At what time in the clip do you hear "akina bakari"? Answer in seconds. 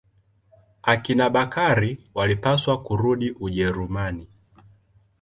0.81-1.99